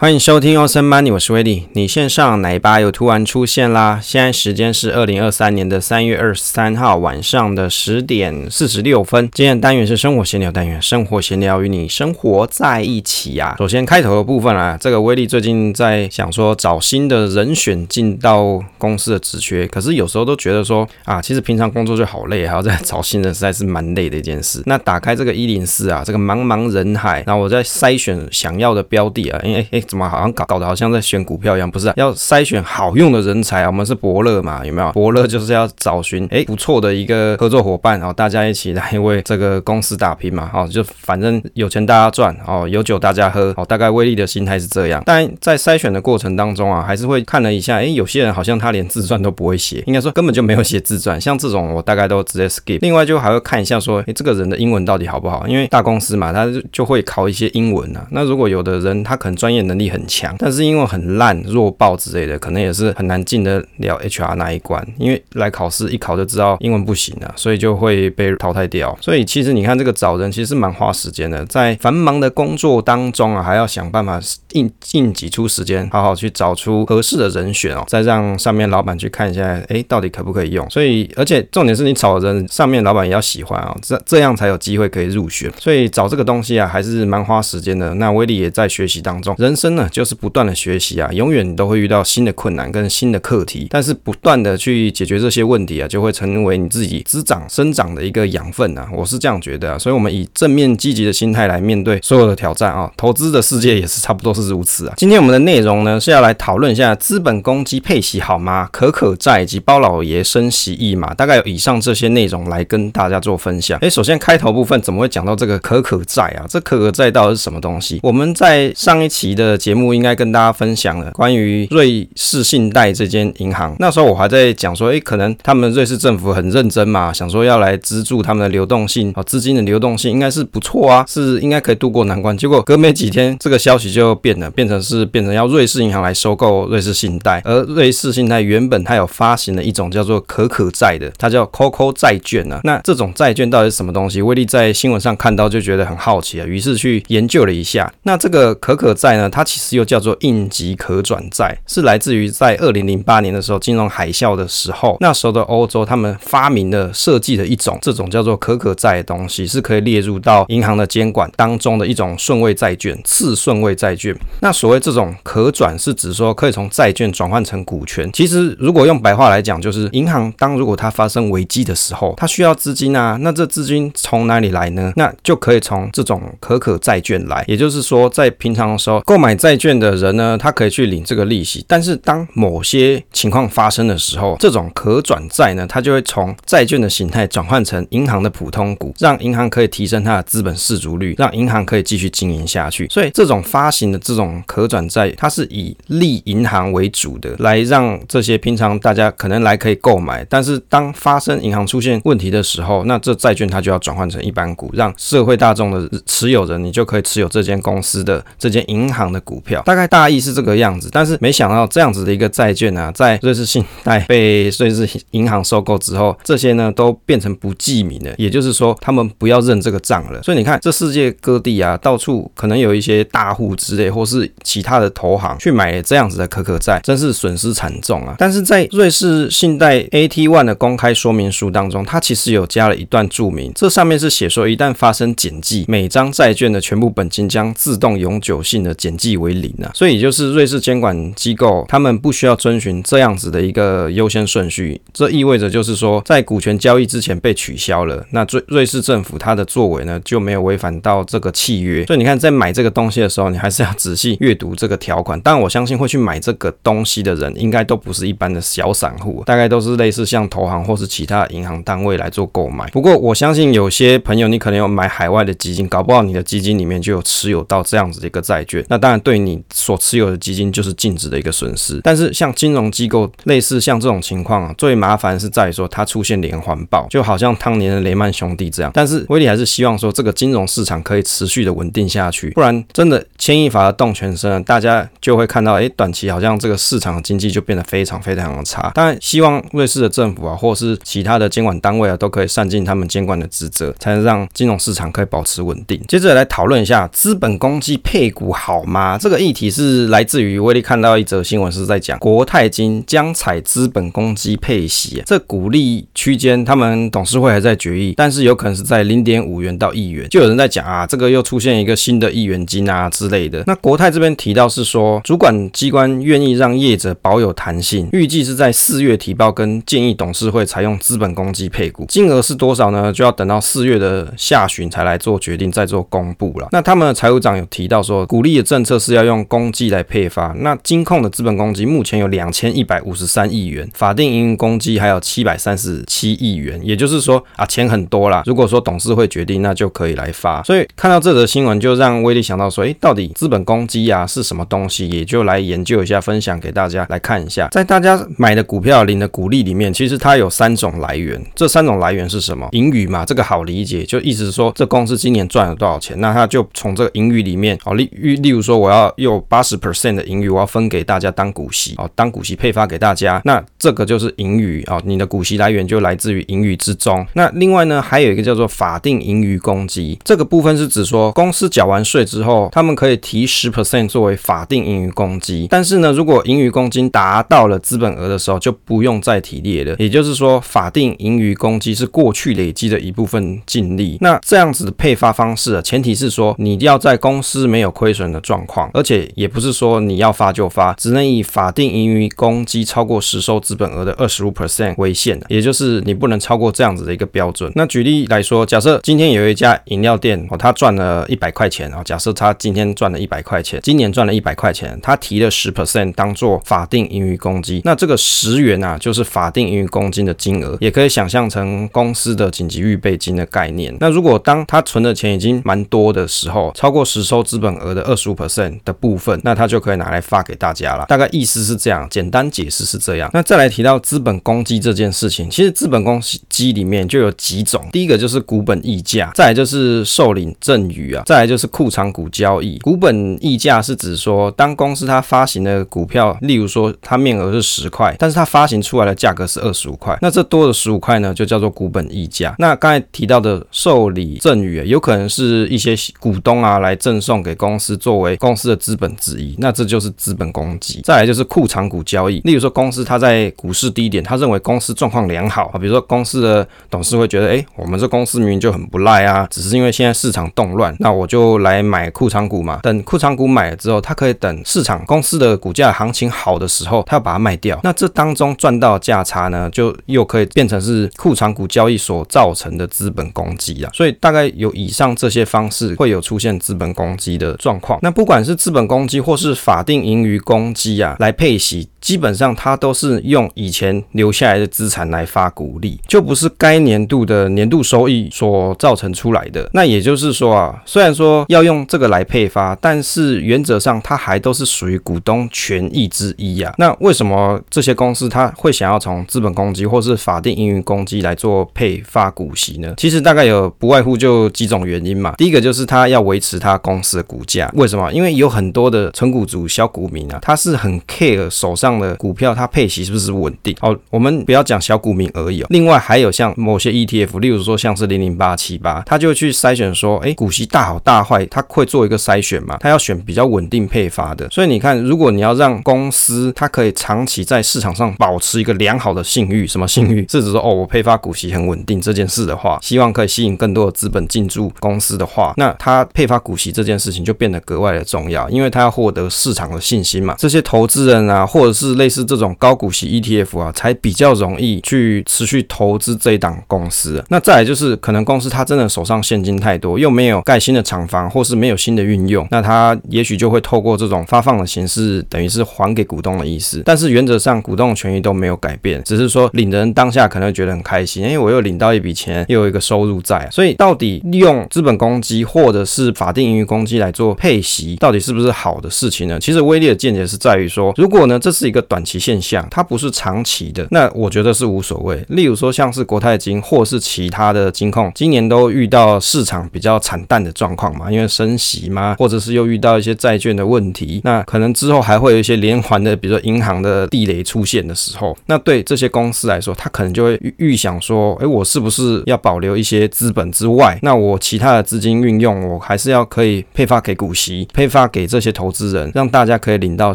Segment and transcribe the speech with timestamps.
[0.00, 1.66] 欢迎收听 Awesome Money，我是威利。
[1.72, 3.98] 你线上奶爸又突然出现啦！
[4.00, 9.28] 现在时间是二零二三年的三月二十三号晚上的十点四十六分。
[9.34, 13.58] 今天的单元是生活闲聊单元，生活闲聊与你生活在一起呀、啊。
[13.58, 24.62] 首先开头的部分啊，这个威利最近在想说找新的人选进到公司的职缺，可是有时候都觉得说啊，其实平常工作就好累，还要再找新人，实在是蛮累的一件事。
[24.66, 29.82] 那打开这个一零四啊，这个茫茫人海，然后我在筛选想要的标的啊，因为哎。
[29.88, 31.68] 怎么好像搞搞得好像在选股票一样？
[31.68, 33.66] 不是啊，要筛选好用的人才啊。
[33.66, 34.92] 我们是伯乐嘛，有没有？
[34.92, 40.50] 伯乐就是要找寻哎不错的一个合作伙伴，然后大家一起来为这个公司打拼嘛。
[40.54, 43.64] 哦，就反正有钱大家赚哦，有酒大家喝哦。
[43.64, 45.02] 大概威力的心态是这样。
[45.06, 51.20] 但在筛选的过程当中啊，还是会看了一下，哎，有些人好像他连自传都不会写，应该说根本就没有写自传。
[51.20, 52.78] 像这种我大概都直接 skip。
[52.80, 55.46] 另外就还会看一下说，哎，这个人的英文到底好不好？
[55.46, 58.06] 因为大公司嘛，他就就会考一些英文啊。
[58.10, 64.86] 那如果有的人他可能专业能力很强，但是因为很烂、弱爆之类的，可能也是很难进得了 HR 那一关。
[64.98, 68.96] 因为来考试一考就知道英文不行了，所以就会被淘汰掉。
[69.00, 74.20] 所以其实你看这个找人其实蛮花时间的，在繁忙的工作当中啊，还要想办法
[74.52, 80.68] 硬硬挤出时间，好好去找出合适的人选哦，再让上面老板去看一下，哎，到底可不可以用。
[80.70, 85.50] 所以而且重点是你找人，上面老板也要喜欢啊，这这样才有机会可以入选。
[85.58, 87.94] 所以找这个东西啊，还是蛮花时间的。
[87.94, 90.18] 那威利也在学习当中，人生呢就是。
[90.18, 104.94] 不断的学习啊，永远你都会遇到新的困难跟新的课题，但是不断的去解决这些问题啊，就会成为你自己滋长生长的一个养分啊，我是这样觉得啊，所以我们以正面积极的心态来面对所有的挑战啊，投资的世界也是差不多是如此啊。
[104.96, 108.68] 今天我们的内容呢是要来讨论一下资本公积配息好吗？
[108.72, 113.78] 可可债以及包老爷升息一码，大概有以上这些内容来跟大家做分享。
[113.80, 116.44] 哎，首先开头部分怎么会讲到这个可可债啊？
[116.48, 118.00] 这可可债到底是什么东西？
[118.02, 119.88] 我们在上一期的节目。
[119.98, 123.74] 应该跟大家分享了关于瑞士信贷这间银行。
[123.78, 132.36] 那时候我还在讲说，诶，可能他们瑞士政府很认真嘛，想说要来资助他们的流动性啊，资金的流动性应该是不错啊，是应该可以度过难关。
[132.36, 137.40] 结果隔没几天，这个消息就变了，变成是变成要瑞士银行来收购瑞士信贷。
[137.44, 142.60] 而瑞士信贷原本它有发行了一种叫做可可债的，它叫 COCO 债券啊。
[142.62, 144.22] 那这种债券到底是什么东西？
[144.22, 147.92] 威利在新闻上看到就觉得很好奇啊，于是去研究了一下。
[148.02, 164.14] 那这个可可债呢，它其实又叫做应急可转债，是来自于在二零零八年的时候金融海啸的时候，那时候的欧洲他们发明了设计的一种这种叫做可可债的东西，是可以列入到银行的监管当中的一种顺位债券，次顺位债券。
[164.42, 168.12] 那所谓这种可转，是指说可以从债券转换成股权。
[168.12, 174.92] 其实如果用白话来讲，就是银行当如果它发生危机的时候，它需要资金啊，那这资金从哪里来呢？
[174.96, 177.44] 那就可以从这种可可债券来。
[177.48, 180.08] 也就是说，在平常的时候购买买债券的人。
[180.18, 192.88] 呢，他可以去领这个利息，但是当某些情况发生的时候，这种可转债呢，它就会从债券的形态转换成银行的普通股，让银行可以提升它的资本市足率，让银行可以继续经营下去。
[192.88, 210.08] 所以这种发行的这种可转债，它是以利银行为主的，来让这些平常大家可能来可以购买，但是当发生银行出现问题的时候，那这债券它就要转换成一般股，让社会大众的持有人，你就可以持有这间公司的这间银行的股票，大概大。
[210.08, 220.22] 意是这个样子，但是没想到这样子的一个债券呢、啊，在瑞士信贷被瑞士银行收购之后，这些呢都变成不记名了，也就是说他们不要认这个账了。
[220.22, 228.14] 所以你看，这世界各地啊，到处可能有一些大户之类，或是其他的投行去买这样子的可可债，真是损失惨重啊。
[228.18, 239.70] 但是在瑞士信贷 AT1 的公开说明书当中，它其实有加了一段注明，这上面是写说，一旦发生减记，每张债券的全部本金将自动永久性的减记为零啊。
[239.74, 251.84] 所以也就是瑞士监管机构，他们不需要遵循这样子的一个优先顺序，这意味着就是说，在股权交易之前被取消了，那瑞瑞士政府它的作为呢就没有违反到这个契约。
[251.86, 255.20] 所以你看，在买这个东西的时候，你还是要仔细阅读这个条款。
[255.22, 262.66] 但，我相信会去买这个东西的人，应该都不是一般的小散户，大概都是类似像投行或是其他银行单位来做购买。
[262.70, 268.64] 不过，我相信有些朋友，你可能有买海外的基金，搞不好你的基金里面就有持有到这样子的一个债券。
[268.68, 278.70] 那当然，对你所持有的基金就是净值的一个损失，但是像金融机构类似像这种情况啊，最麻烦是在于说它出现连环爆，就好像当年的雷曼兄弟这样。
[278.74, 288.70] 但是威利还是希望说这个金融市场可以持续的稳定下去，不然真的牵一发而动全身，大家就会看到，哎，短期好像这个市场经济就变得非常非常的差。
[288.74, 295.82] 当然，希望瑞士的政府啊，或是其他的监管单位啊，都可以善尽他们监管的职责，才能让金融市场可以保持稳定。
[295.88, 298.87] 接着来讨论一下资本公积配股好吗？
[298.88, 313.44] 啊，这个议题是来自于威力看到一则新闻，是在讲国泰金将采资本公积配息，这股利区间他们董事会还在决议，但是有可能是在零点五元到一元，就有人在讲啊，这个又出现一个新的一元金啊之类的。
[313.46, 322.90] 那国泰这边提到是说，主管机关愿意让业者保有弹性，预计是在四月提报跟建议董事会采用资本公积配股，金额是多少呢？
[322.90, 326.48] 就要等到四月的下旬才来做决定，再做公布了。
[326.52, 330.34] 那他们的财务长有提到说，股利的政策是要用公积来配发。
[330.38, 338.22] 那金控的资本公积目前有两千一百五十三亿元，法定营运公积还有七百三十七亿元，也就是说啊，钱很多啦。
[338.26, 340.42] 如果说董事会决定，那就可以来发。
[340.42, 344.88] 所以看到这则新闻，就让威力想到说，诶，到底资本公积啊是什么东西？
[344.88, 347.48] 也就来研究一下，分享给大家来看一下。
[347.48, 351.20] 在大家买的股票领的股利里面，其实它有三种来源。
[351.34, 352.48] 这三种来源是什么？
[352.52, 367.06] 盈余嘛，这个好理解，就意思是说，这公司今年赚了多少钱，那它就从这个盈余里面，哦，例例如说，我我要有八十 percent 的盈余，我要分给大家当股息，哦，当股息配发给大家，那这个就是盈余，哦，你的股息来源就来自于盈余之中。
[367.14, 379.74] 那另外呢，还有一个叫做法定盈余公积，这个部分是指说，公司缴完税之后，他们可以提十 percent 作为法定盈余公积，但是呢，如果盈余公积达到了资本额的时候，就不用再提列了。
[379.78, 383.96] 也就是说，法定盈余公积是过去累积的一部分净利。
[384.02, 397.50] 那这样子的配发方式啊，前提是说你要在公司没有亏损的状况，而且也不是说你要发就发，只能以法定盈余公积超过实收资本额的二十五 percent 为限，也就是你不能超过这样子的一个标准。
[397.54, 413.76] 那举例来说，假设今天有一家饮料店哦，他赚了一百块钱啊，假设他今天赚了一百块钱，今年赚了一百块钱，他提了十 percent 当做法定盈余公积，那这个十元啊，就是法定盈余公积的金额，也可以想象成公司的紧急预备金的概念。
[413.80, 420.84] 那如果当他存的钱已经蛮多的时候，超过实收资本额的二十五 percent 的部分，那他就可以拿来发给大家了。
[420.86, 423.10] 大概意思是这样，简单解释是这样。
[423.14, 432.58] 那再来提到资本公积这件事情，其实资本公积里面就有几种，第一个就是股本溢价，再来就是受领赠与啊，再来就是库藏股交易。
[432.58, 442.34] 股本溢价是指说，当公司它发行的股票，例如说它面额是十块，但是它发行出来的价格是二十五块，那这多的十五块呢，就叫做股本溢价。
[442.38, 450.82] 那刚才提到的受理赠与，有可能是一些股东啊来赠送给公司作为公司的资本之一，那这就是资本公积。
[450.84, 462.60] 再来就是库藏股交易，例如说公司它在股市低点，他认为公司状况良好啊，比如说公司的董事会觉得，哎，我们这公司明明就很不赖啊，只是因为现在市场动乱，那我就来买库藏股嘛。
[462.62, 467.58] 等库藏股买了之后，他可以等市场公司的股价行情好的时候，他要把它卖掉。
[467.64, 473.70] 那这当中赚到价差呢，就又可以变成是库藏股交易所造成的资本公积啊。
[473.72, 477.78] 所以大概有以上这些方式会有出现资本公积的状况。
[477.80, 481.68] 那不管是资本公积或是法定盈余公积啊，来配息。
[481.80, 489.48] 基本上它都是用以前留下来的资产来发股利，就不是该年度的年度收益所造成出来的。
[489.54, 496.52] 那也就是说啊，虽然说要用这个来配发，但是原则上它还都是属于股东权益之一啊。
[496.58, 502.74] 那为什么这些公司它会想要从资本公积或是法定盈余公积来做配发股息呢？
[502.76, 505.14] 其实大概有不外乎就几种原因嘛。
[505.16, 507.90] 第一个就是它要维持它公司的股价，为什么？
[507.92, 511.78] 因为有很多的纯股族小股民啊，他是很 care 手上。
[511.78, 513.54] 的股票它配息是不是稳定？
[513.60, 515.46] 哦，我们不要讲小股民而已哦。
[515.50, 524.28] 另外还有像某些 ETF，例如说像是零零八七八，他就去筛选说，哎，股息大好大坏，他会做一个筛选嘛，他要选比较稳定配发的。
[524.30, 530.06] 所以你看，如果你要让公司它可以长期在市场上保持一个良好的信誉，什么信誉？
[530.08, 540.14] 是指说哦，我配发股息很稳定这件事的话，希望可以吸引更多的资本进驻公司的话，那它配发股息这件事情就变得格外的重重要，因为它要获得市场的信心嘛。
[540.18, 547.04] 这些投资人啊，或者是类似这种高股息 ETF 啊，才比较容易去持续投资这一档公司。
[547.08, 556.62] 那再来就是，可能公司它真的手上现金太多，又没有盖新的厂房，或是没有新的运用，那它也许就会透过这种发放的形式，等于是还给股东的意思。
[556.64, 563.28] 但是原则上，股东权益都没有改变，只是说领人当下可能觉得很开心，因为我又领到一笔钱，又有一个收入在。
[563.30, 569.18] 所以到底利用资本公积或者是法定盈余公积来做配息，到到底是不是好的事情呢？
[569.18, 575.02] 其实威力的见解是在于说，如果呢，这是一个短期现象，它不是长期的，那我觉得是无所谓。
[575.08, 599.94] 例如说，像是国泰金或是其他的金控，今年都遇到市场比较惨淡的状况嘛，因为升息嘛，或者是又遇到一些债券的问题，那可能之后还会有一些连环的，比如说银行的地雷出现的时候，那对这些公司来说，他可能就会预想说，哎，我是不是要保留一些资本之外，那我其他的资金运用，我还是要可以配发给股息，配发发给这些投资人，让大家可以领到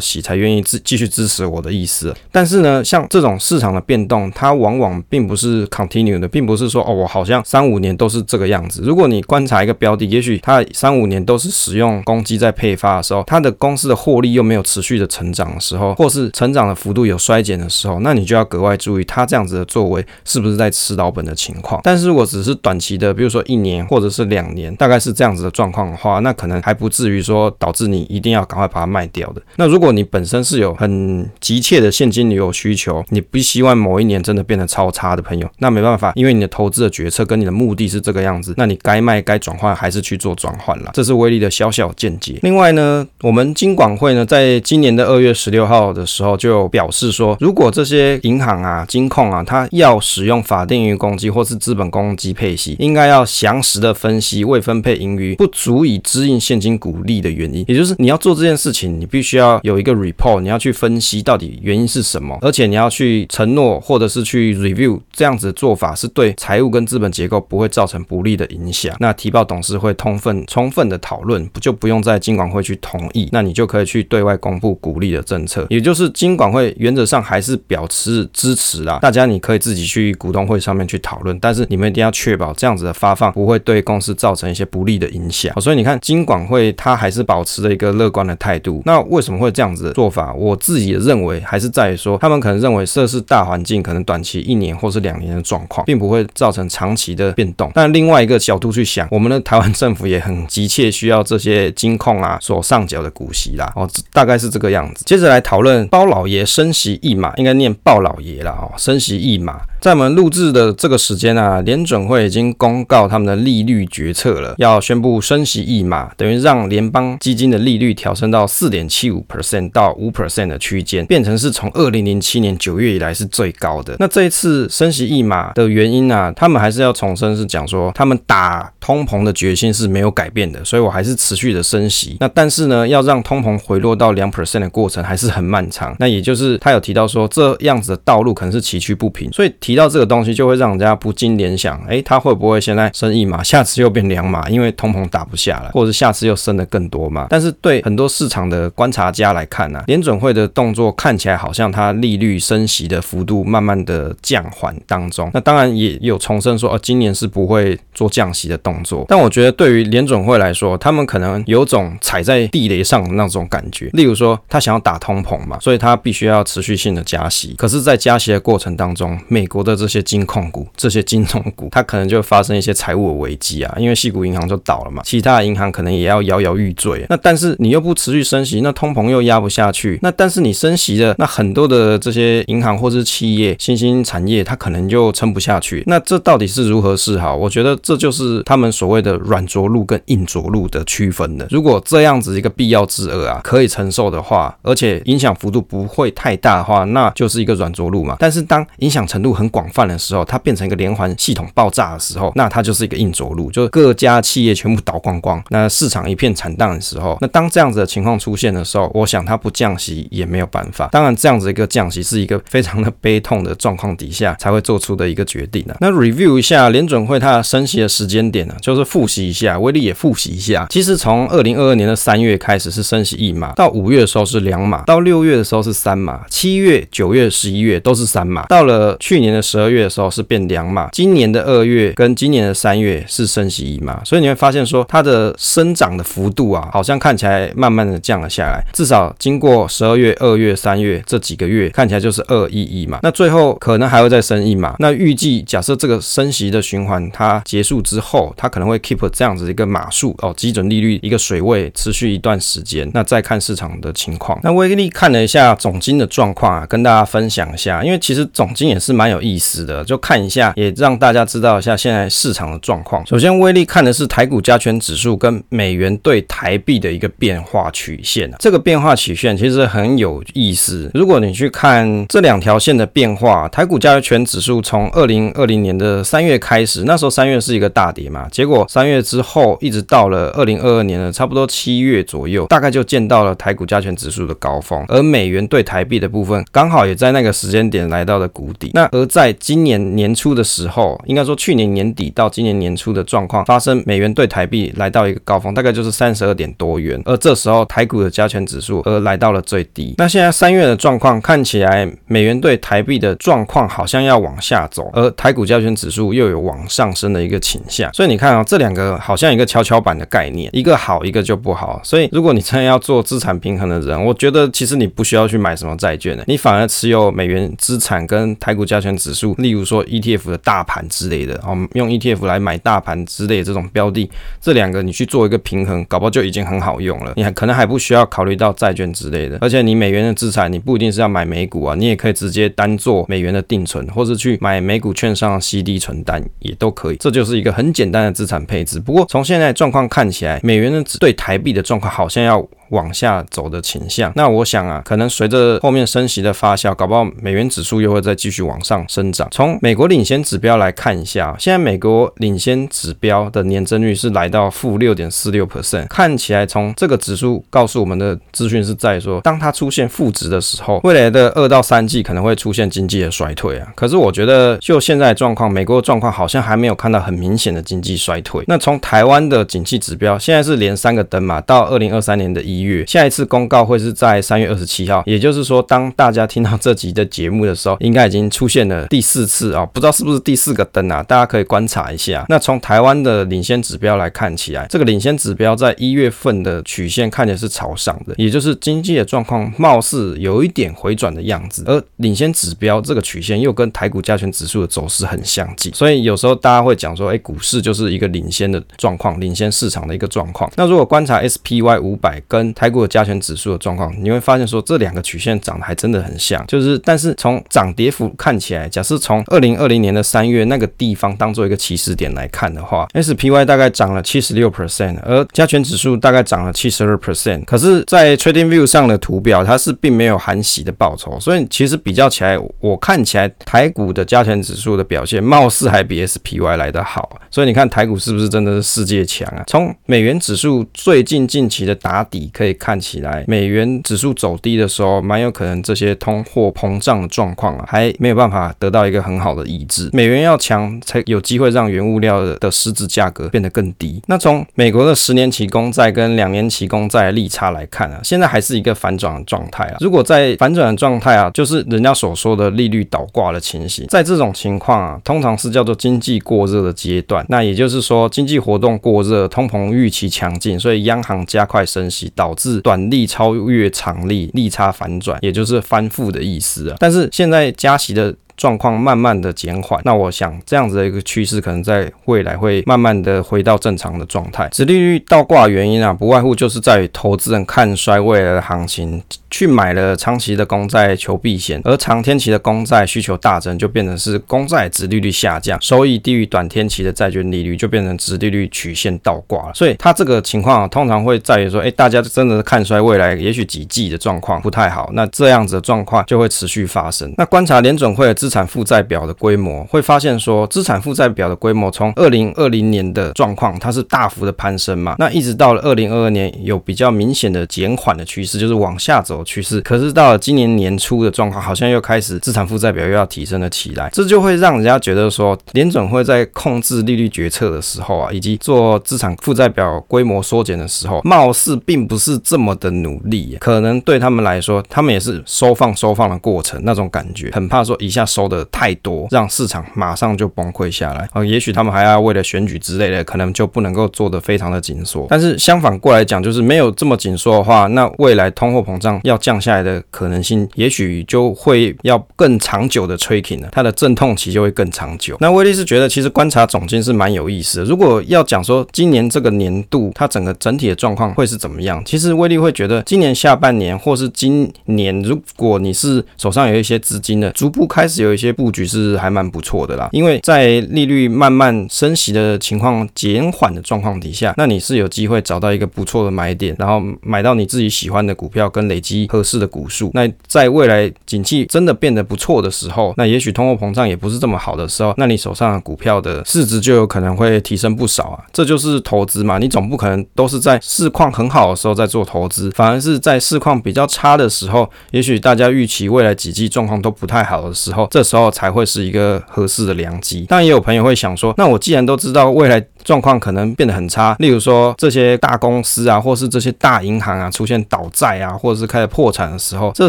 [0.00, 2.14] 喜，才愿意继继续支持我的意思。
[2.32, 8.80] 但是呢，像这种市场的变动，它往往并不是 continue 的，并不是说哦，我好像三五年都是这个样子。
[8.82, 21.78] 如果你观察一个标的，也许它三五年都是使用公积在配发的时候，它的公司的获利又没有持续的成长的时候，或是成长的幅度有衰减的时候，那你就要格外注意它这样子的作为是不是在吃老本的情况。
[21.84, 29.42] 但是如果只是短期的，比如说一年或者是两年，大概是这样子的状况的话，那可能还不至于说导致你一定要赶快把它卖掉的。
[29.56, 40.90] 那如果你本身是有很急切的现金流需求，你不希望某一年真的变得超差的朋友，那没办法，因为你的投资的决策跟你的目的是这个样子，那你该卖该转换还是去做转换了。
[40.94, 42.38] 这是威力的小小见解。
[42.42, 68.94] 另外呢，我们金管会呢，在今年的二月十六号的时候就表示说，如果这些银行啊、金控啊，它要使用法定盈余公积或是资本公积配息，应该要详实的分析未分配盈余不足以支应现金股利的原因，也就是你要做这件事情，你必须要有一个 report，你要去分析到底原因是什么，而且你要去承诺或者是去 review 这样子的做法是对财务跟资本结构不会造成不利的影响。
[68.98, 75.66] 那提报董事会充分充分的讨论，不就不用在金管会去同意，那你就可以去对外公布股利的政策。
[75.70, 85.60] 也就是金管会原则上还是表示支持啦，大家你可以自己去股东会上面去讨论，但是你们一定要确保这样子的发放不会对公司造成一些不利的影响。
[85.60, 88.82] 所以你看金管会它还是保持了一个乐观的态度。
[88.84, 90.32] 那为什么会这样子的做法？
[90.34, 97.70] 我自己也认为还是在于说，他们可能认为这是大环境，可能短期一年或是两年的状况，并不会造成长期的变动。
[97.74, 103.70] 但另外一个角度去想，我们的台湾政府也很急切需要这些金控啊所上缴的股息啦。
[103.76, 105.04] 哦，大概是这个样子。
[105.04, 108.52] 接着来讨论包老爷升息一码，应该念鲍老爷啦。
[108.52, 109.60] 哦，升息一码。
[109.80, 123.94] 在我们录制的这个时间啊，联准会已经公告他们的利率决策了，要宣布升息一码，等于让联邦基金的利率调升到四点七五 percent 到五 percent 的区间，变成是从二零零七年九月以来是最高的。
[123.98, 132.16] 那这一次升息一码的原因呢、啊，他们还是要重申是讲说，他们打通膨的决心是没有改变的，所以我还是持续的升息。
[132.20, 135.94] 那但是呢，要让通膨回落到两 percent 的过程还是很漫长。
[135.98, 139.74] 那也就是他有提到说，这样子的道路可能是崎岖不平，所以提。
[139.74, 147.23] 到这个东西，就会让人家不禁联想，哎，他会不会现在升一码，下次又变两码，因为通膨打不下来，或者下次又升的更多嘛？
[147.30, 155.30] 但是对很多市场的观察家来看呢、啊，联准会的动作看起来好像它利率升息的幅度慢慢的降缓当中。
[155.34, 159.04] 那当然也有重申说，哦，今年是不会做降息的动作。
[159.08, 163.90] 但我觉得对于联准会来说，他们可能有种踩在地雷上的那种感觉。
[163.92, 167.54] 例如说，他想要打通膨嘛，所以他必须要持续性的加息。
[167.56, 177.04] 可是，在加息的过程当中，美国的这些金控股、这些金融股，它可能就发生一些财务的危机啊，因为系股银行就倒了嘛，其他银行可能也要摇摇欲坠。
[177.14, 180.00] 那但是你又不持续升息，那通膨又压不下去。
[180.02, 185.84] 那但是你升息的，那很多的这些银行或是企业、新兴产业，它可能就撑不下去。
[185.86, 187.36] 那这到底是如何是好？
[187.36, 191.46] 我觉得这就是他们所谓的软着陆跟硬着陆的区分的。
[191.50, 198.16] 如果这样子一个必要之恶啊，可以承受的话，而且影响幅度不会太大的话，那就是一个软着陆嘛。
[198.18, 210.88] 但是当影响程度很广泛的时候，它变成一个连环系统爆炸的时候，那它就是一个硬着陆，就各家企业全部倒光光，那市场一片惨淡的时候，那当这样子的情况出现的时候，我想它不降息也没有办法。
[210.88, 215.76] 当然，这样子一个降息是一个非常的悲痛的状况底下才会做出的一个决定啊。
[215.80, 220.66] 那 review 一下联准会它升息的时间点呢，就是复习一下，威力也复习一下。
[220.70, 229.84] 其实从二零二二年的三月开始是升息一码，到五月的时候是两码，到六月的时候是三码，七月、九月、十一月都是三码，到了去年的十二月。
[229.84, 254.38] 的时候是变两码，今年的二月跟今年的三月是升息一码，所以你会发现说它的生长的幅度啊，好像看起来慢慢的降了下来，至少经过十二月、二月、三月这几个月，看起来就是二一一嘛，那最后可能还会再升一码，那预计假设这个升息的循环它结束之后，它可能会 keep 这样子一个码数哦，基准利率一个水位持续一段时间，那再看市场的情况。
[254.42, 259.84] 那威利看了一下总金的状况啊，跟大家分享一下，因为其实总金也是蛮有意思的。
[259.84, 263.06] 就看一下，也让大家知道一下现在市场的状况。
[263.06, 268.30] 首先，威利看的是台股加权指数跟美元对台币的一个变化曲线。
[268.38, 270.90] 这个变化曲线其实很有意思。
[270.94, 288.70] 如果你去看这两条线的变化，台股加权指数从二零二零年的三月开始，那时候三月是一个大跌嘛，结果三月之后一直到了二零二二年的差不多七月左右，大概就见到了台股加权指数的高峰，而美元对台币的部分刚好也在那个时间点来到了谷底。
[288.74, 299.94] 那而在今年年初的时候，应该说去年年底到今年年初的状况发生，美元对台币来到一个高峰，大概就是三十二点多元，而这时候台股的加权指数而来到了最低。
[299.98, 307.92] 那现在三月的状况看起来，美元对台币的状况好像要往下走，而台股加权指数又有往上升的一个倾向。
[307.92, 311.80] 所以你看啊、哦，这两个好像一个跷跷板的概念，一个好，一个就不好。
[311.82, 327.12] 所以如果你真的要做资产平衡的人，我觉得其实你不需要去买什么债券的，你反而持有美元资产跟台股加权指数，例如说 ETF 的大盘之类的，哦，用 ETF 来买大盘之类的这种标的，这两个你去做一个平衡，搞不好就已经很很好用了。
[327.16, 336.96] 你还可能还不需要考虑到债券之类的，而且你美元的资产，你不一定是要买美股啊，你也可以直接单做美元的定存，或是去买美股券商的 CD 存单也都可以。
[336.96, 338.80] 这就是一个很简单的资产配置。
[338.80, 342.46] 不过从现在状况看起来，美元的对台币的状况好像要。
[342.74, 349.28] 往下走的倾向，那我想啊，可能随着后面升息的发酵，搞不好美元指数又会再继续往上生长。
[349.30, 363.72] 从美国领先指标来看一下，现在美国领先指标的年增率是来到负六点四六 percent，看起来从这个指数告诉我们的资讯是在说，当它出现负值的时候，未来的二到三季可能会出现经济的衰退啊。
[363.76, 368.42] 可是我觉得就现在状况，美国的状况好像还没有看到很明显的经济衰退。
[368.48, 381.02] 那从台湾的景气指标，现在是连三个灯嘛，到二零二三年的一月，下一次公告会是在三月二十七号，也就是说，当大家听到这集的节目的时候，应该已经出现了第四次啊，不知道是不是第四个灯啊？
[381.02, 382.26] 大家可以观察一下。
[382.28, 391.62] 那从台湾的领先指标来看起来，这个领先指标在一月份的曲线看起来是朝上的，也就是经济的状况貌似有一点回转的样子。
[391.66, 400.50] 而领先指标这个曲线又跟台股加权指数的走势很相近，所以有时候大家会讲说，哎，股市就是一个领先的状况，领先市场的一个状况。
[400.56, 417.44] 那如果观察 SPY 五百跟台股的加权指数的状况，你会发现说这两个曲线长得还真的很像，就是但是从涨跌幅看起来，假设从二零二零年的三月那个地方当做一个起始点来看的话，SPY 大概涨了七十六 percent，而加权指数大概涨了七十二 percent。
[417.44, 427.20] 可是，在 Trading View 上的图表，它是并没有含息的报酬，所以其实比较起来，我看起来台股的加权指数的表现貌似还比 SPY 来得好。
[427.30, 429.44] 所以你看台股是不是真的是世界强啊？
[429.46, 432.74] 从美元指数最近近期的打底可以看。
[432.84, 439.88] 起来美元指数走低的时候，蛮有可能这些通货膨胀的状况啊，还没有办法得到一个很好的抑制。
[439.94, 444.02] 美元要强，才有机会让原物料的的实质价格变得更低。
[444.06, 449.76] 那从美国的十年期公债跟两年期公债利差来看啊，现在还是一个反转的状态啊。
[449.80, 453.86] 如果在反转的状态啊，就是人家所说的利率倒挂的情形。
[453.86, 457.24] 在这种情况啊，通常是叫做经济过热的阶段。
[457.30, 466.76] 那也就是说，经济活动过热，通膨预期强劲，所以央行加快升息，导致短利超越长利，利差反转，也就是翻负的意思啊。
[466.80, 474.48] 但是现在加息的状况慢慢的减缓，那我想这样子的一个趋势，可能在未来会慢慢的回到正常的状态。
[474.50, 479.02] 殖利率倒挂原因啊，不外乎就是在于投资人看衰未来的行情。
[479.30, 489.50] 去买了长期的公债求避险，而长天期的公债需求大增，就变成是公债殖利率下降，收益低于短天期的债券利率，就变成殖利率曲线倒挂了。
[489.52, 497.12] 所以它这个情况啊，通常会在于说，哎，大家真的是看衰未来，也许几季的状况不太好，那这样子的状况就会持续发生。
[497.18, 509.22] 那观察联准会的资产负债表的规模，会发现说，资产负债表的规模从二零二零年的状况，它是大幅的攀升嘛，那一直到了二零二二年，有比较明显的减缓的趋势，就是往下走。
[509.24, 531.24] 趋势，可是到了今年年初的状况，好像又开始资产负债表又要提升了起来，这就会让人家觉得说，联准会在控制利率决策的时候啊，以及做资产负债表规模缩减的时候，貌似并不是这么的努力，可能对他们来说，他们也是收放收放的过程，那种感觉很怕说一下收的太多，让市场马上就崩溃下来啊。
[531.24, 535.08] 也许他们还要为了选举之类的，可能就不能够做得非常的紧缩。
[535.10, 539.18] 但是相反过来讲，就是没有这么紧缩的话，那未来通货膨胀要。
[539.24, 545.16] 降下来的可能性，也许就会要更长久的 trading 了，它的阵痛期就会更长久。
[545.18, 547.64] 那威利是觉得，其实观察总经是蛮有意思的。
[547.64, 559.88] 如果要讲说今年这个年度它整个整体的状况会是怎么样，其实威利会觉得，今年下半年或是今年，如果你是手上有一些资金的，逐步开始有一些布局是还蛮不错的啦。
[559.92, 568.94] 因为在利率慢慢升息的情况减缓的状况底下，那你是有机会找到一个不错的买点，然后买到你自己喜欢的股票跟累积。
[569.08, 578.24] 合适的股数，那在未来景气真的变得不错的时候，那也许通货膨胀也不是这么好的时候，那你手上的股票的市值就有可能会提升不少啊。
[578.32, 590.26] 这就是投资嘛，你总不可能都是在市况很好的时候在做投资，反而是在市况比较差的时候，也许大家预期未来几季状况都不太好的时候，这时候才会是一个合适的良机。
[590.28, 599.88] 但，也有朋友会想说，那我既然都知道未来状况可能变得很差，例如说这些大公司啊，或是这些大银行啊出现倒债啊，或者是开始破产的时候，这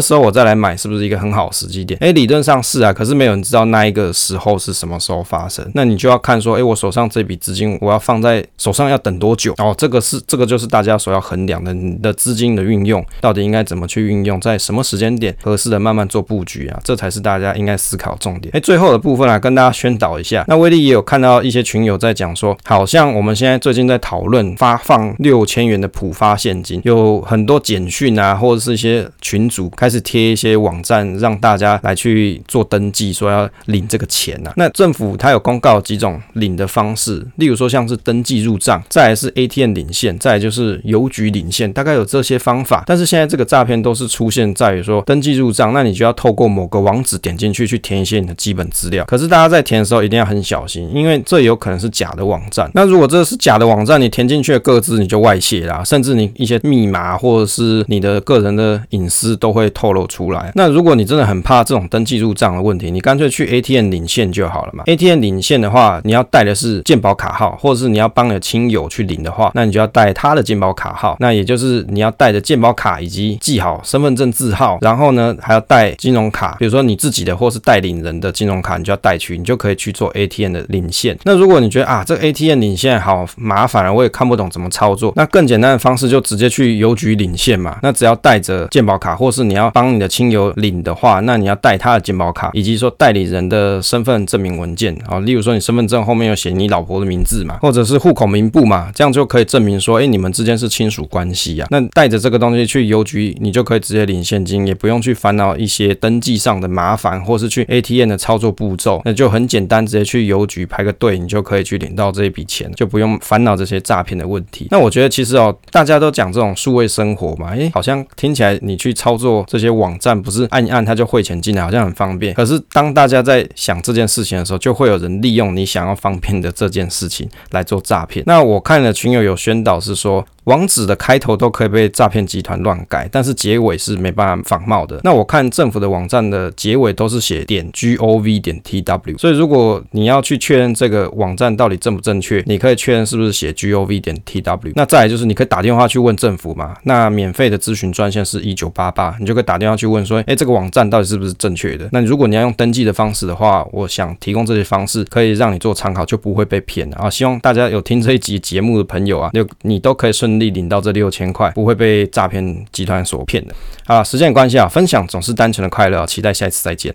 [0.00, 1.98] 时候我再来买是不是一个很好的时机点？
[2.00, 9.52] 哎，理论上是啊，可是没有人知道那一个时候是什么时候发生，那你就要看说，哎，我手上这笔资金我要放在手上要等多久？
[9.58, 18.50] 哦，这个是这个就是大家所要衡量的，你的资金的运用到底应该怎么去运用，在什么时间点合适的慢慢做布局啊，这才是大家应该思考重点。
[18.54, 34.54] 哎，最后的部分啊，跟大家宣导一下，那威力也有看到一些群友在讲说，好像我们现在最近在讨论发放六千元的普发现金，有很多简讯啊，或者是一些群组开始贴一些网站，让大家来去做登记，说要领这个钱呐、啊。
[34.56, 42.84] 那政府它有公告几种领的方式，例如说像是登记入账，再来是 ATM 领现，再来就是邮局领现，大概有这些方法。
[42.86, 49.04] 但是现在这个诈骗都是出现在于说登记入账，那你就要透过某个网址点进去去填一些你的基本资料。
[49.06, 52.70] 可是大家在填的时候一定要很小心，因为这有可能是假的网站。
[52.76, 60.52] 那如果这是假的网站，你填进去的个资你就外泄啦，甚至你一些密码或者是你的个人的隐私都会透露出来。
[60.54, 64.84] 那如果你真的很怕这种登记入账的问题，你干脆去 ATM 领现就好了嘛。
[64.84, 71.16] ATM 领现的话，你要带的是健保卡号，或者是你要帮你的亲友去领的话，那你就要带他的健保卡号。
[71.18, 81.18] 那也就是你要带着健保卡以及记好身份证字号，然后呢还要带金融卡，比如说你自己的或是带领人的金融卡，你就要带去，你就可以去做 ATM 的领现。
[81.24, 87.78] 那如果你觉得啊这个 ATM 领领现好麻烦啊，我也看不懂怎么操作，那更简单的方式就直接去邮局领现嘛。
[87.82, 101.68] 那只要带着健保卡，或是你要帮你的亲友领的话，那你要带他的健保卡，以及说代理人的身份证明文件啊，例如说你身份证后面有写你老婆的名字嘛，或者是户口名簿嘛，这样就可以证明说，哎，你们之间是亲属关系啊。
[101.70, 114.68] 那带着这个东西去邮局，你就可以直接领现金，也不用去烦恼一些登记上的麻烦，或是去 ATM 的操作步骤，那就很简单，直接去邮局排个队，你就可以去领到这一笔钱，钱就不用烦恼这些诈骗的问题。
[114.70, 122.32] 那我觉得其实哦，大家都讲这种数位生活嘛，哎，好像听起来你去操作这些网站，不是按一按它就汇钱进来，好像很方便。
[122.34, 128.24] 可是当大家在想这件事情的时候，就会有人利用你想要方便的这件事情来做诈骗。
[128.26, 135.00] 那我看了群友有宣导是说，网址的开头都可以被诈骗集团乱改，但是结尾是没办法仿冒的。
[135.02, 144.72] 那我看政府的网站的结尾都是写点 gov 点 tw，所以如果你要去确认这个网站到底正不正确，你可以确认是不是写 gov 点 tw。
[144.74, 151.88] 那再来就是你可以打电话去问政府嘛，那免费的咨询专线是一九八八，你就可以打电话去问说，哎，这个网站到底是不是正确的？
[151.90, 157.10] 那如果你要用登记的方式的话，我想提供这些方式可以让你做参考，就不会被骗了啊。
[157.10, 163.54] 希望大家有听这一集节目的朋友啊，就你都可以顺利领到这六千块，不会被诈骗集团所骗的。
[163.86, 166.84] 好，时间关系啊，分享总是单纯的快乐，期待下一次再见。